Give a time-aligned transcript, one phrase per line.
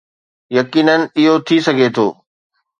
[0.57, 2.07] يقينن اهو ٿي سگهي ٿو